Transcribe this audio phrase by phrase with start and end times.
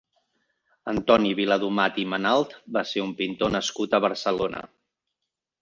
[0.93, 4.65] Antoni Viladomat i Manalt va ser un pintor nascut a Barcelona.